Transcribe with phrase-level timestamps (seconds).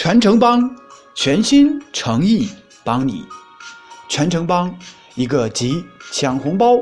[0.00, 0.76] 全城帮
[1.12, 2.48] 全心诚意
[2.84, 3.24] 帮你，
[4.08, 4.72] 全城帮
[5.16, 6.78] 一个集抢红包、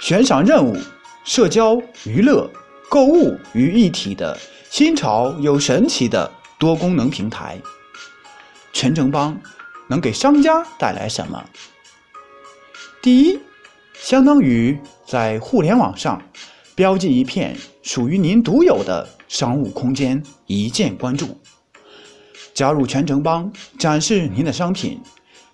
[0.00, 0.74] 悬赏任务、
[1.24, 1.76] 社交
[2.06, 2.50] 娱乐、
[2.88, 4.34] 购物于一体的
[4.70, 7.60] 新潮又神奇的多功能平台。
[8.72, 9.38] 全城帮
[9.86, 11.44] 能给商家带来什么？
[13.02, 13.38] 第一，
[13.92, 16.22] 相当于在互联网上
[16.74, 21.38] 标记一片属于您独有的商务空间，一键关注。
[22.54, 25.00] 加入全城帮，展示您的商品，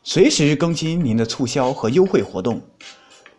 [0.02, 2.60] 随时更新您的促销和优惠活动，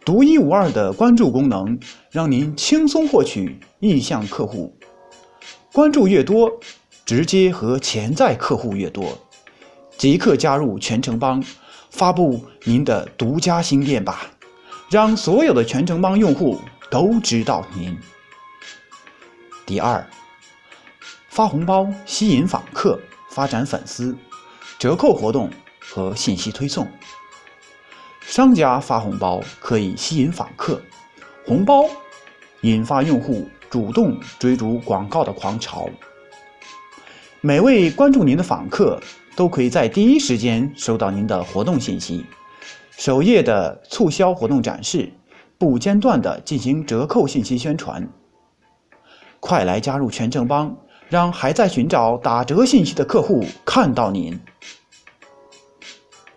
[0.06, 1.80] 独一无二的关注功能，
[2.10, 4.76] 让您轻松获取意向客户。
[5.72, 6.52] 关注越多，
[7.06, 9.18] 直接和潜在客户越多。
[9.98, 11.44] 即刻加入全城帮，
[11.92, 14.32] 发布您的独家新店吧，
[14.90, 17.98] 让所有的全城帮用户都知道您。
[19.66, 20.08] 第二，
[21.30, 23.00] 发红包吸引访客。
[23.40, 24.14] 发展粉丝
[24.78, 25.50] 折扣活动
[25.80, 26.86] 和信息推送，
[28.20, 30.82] 商家发红包可以吸引访客，
[31.46, 31.86] 红包
[32.64, 35.88] 引发用户主动追逐广告的狂潮。
[37.40, 39.02] 每位关注您的访客
[39.38, 42.26] 都可以在第一时间收到您的活动信息，
[42.92, 45.10] 首页的促销活动展示，
[45.58, 48.06] 不间断的进行折扣信息宣传。
[49.40, 50.76] 快来加入全城帮！
[51.10, 54.40] 让还在寻找打折信息的客户看到您。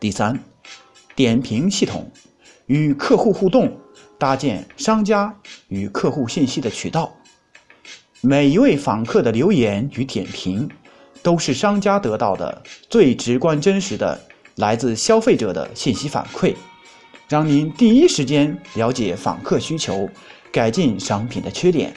[0.01, 0.43] 第三，
[1.15, 2.11] 点评系统
[2.67, 3.79] 与客户互动，
[4.19, 5.37] 搭建商家
[5.69, 7.15] 与客户信息的渠道。
[8.23, 10.71] 每一位访客的留言与点评，
[11.23, 14.19] 都是商家得到的最直观真实的
[14.57, 16.55] 来自消费者的信息反馈，
[17.29, 20.09] 让您第一时间了解访客需求，
[20.51, 21.93] 改进商品的缺点，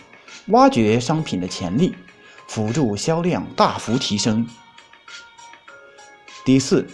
[0.47, 1.95] 挖掘商品的潜力。
[2.47, 4.47] 辅助销量大幅提升。
[6.45, 6.85] 第四，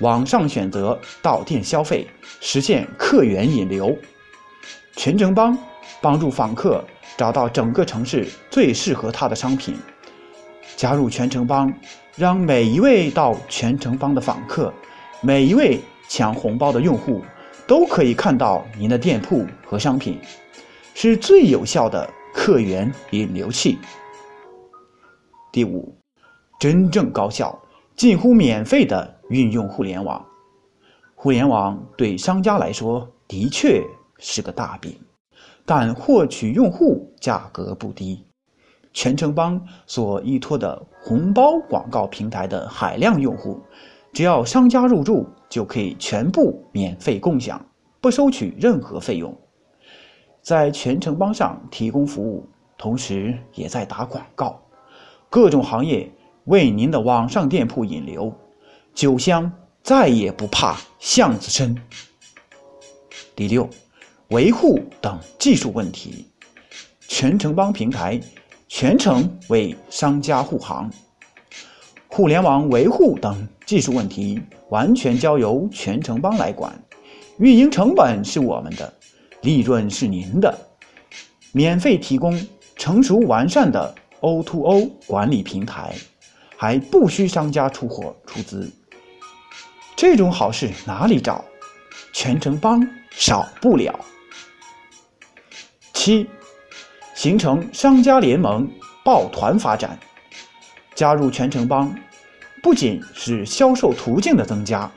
[0.00, 2.08] 网上选择到店消费，
[2.40, 3.96] 实现客源引流。
[4.96, 5.56] 全城帮
[6.00, 6.84] 帮助访客
[7.16, 9.76] 找到整个城市最适合他的商品。
[10.76, 11.72] 加入全城帮，
[12.16, 14.72] 让每一位到全城帮的访客，
[15.20, 17.22] 每一位抢红包的用户，
[17.66, 20.18] 都可以看到您的店铺和商品，
[20.94, 23.78] 是最有效的客源引流器。
[25.52, 25.92] 第五，
[26.60, 27.58] 真正高效、
[27.96, 30.24] 近乎免费的运用互联网。
[31.14, 33.82] 互联网对商家来说的确
[34.18, 34.96] 是个大饼，
[35.66, 38.24] 但获取用户价格不低。
[38.92, 43.60] 全城帮所依托的红包广告平台的海量用户，
[44.12, 47.64] 只要商家入驻，就可以全部免费共享，
[48.00, 49.36] 不收取任何费用。
[50.42, 54.60] 在全城帮上提供服务，同时也在打广告。
[55.30, 56.10] 各种行业
[56.46, 58.34] 为您的网上店铺引流，
[58.92, 61.80] 酒香再也不怕巷子深。
[63.36, 63.70] 第六，
[64.30, 66.26] 维护等技术问题，
[67.06, 68.20] 全城帮平台
[68.66, 70.90] 全程为商家护航，
[72.08, 76.76] 互联网维护等技术问题完全交由全城帮来管，
[77.38, 78.92] 运营成本是我们的，
[79.42, 80.58] 利润是您的，
[81.52, 82.36] 免费提供
[82.74, 83.94] 成熟完善的。
[84.20, 85.94] O2O 管理平台，
[86.56, 88.70] 还不需商家出货出资，
[89.96, 91.44] 这种好事哪里找？
[92.12, 93.98] 全城帮少不了。
[95.94, 96.28] 七，
[97.14, 98.68] 形成商家联盟，
[99.04, 99.98] 抱团发展。
[100.94, 101.94] 加入全城帮，
[102.62, 104.90] 不仅是销售途径的增加，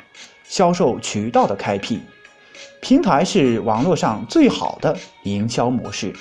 [0.44, 2.02] 销售渠道的开辟，
[2.82, 6.14] 平台是网络上最好的营销模式。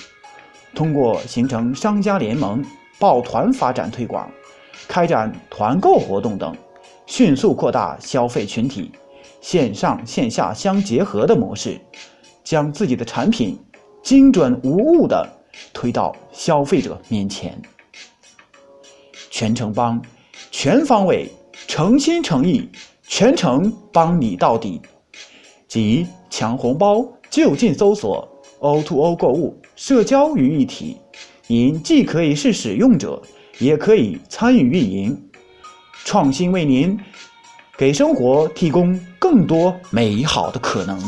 [0.75, 2.65] 通过形成商家联盟。
[3.03, 4.31] 抱团发展推广，
[4.87, 6.57] 开展团购活动等，
[7.05, 8.93] 迅速扩大消费群体，
[9.41, 11.81] 线上线下相结合的模式，
[12.45, 13.59] 将自己的产品
[14.05, 15.29] 精准无误的
[15.73, 17.61] 推到消费者面前。
[19.33, 20.01] 全程帮，
[20.53, 21.29] 全方位，
[21.67, 22.71] 诚心诚意，
[23.09, 24.81] 全程帮你到底。
[25.67, 28.29] 即抢红包，就近搜索
[28.61, 30.99] O2O 购物，社交于一体。
[31.49, 33.21] 您既可以是使用者，
[33.59, 35.31] 也可以参与运营，
[36.05, 36.99] 创新为您
[37.77, 40.99] 给生活提供更多美好的可能。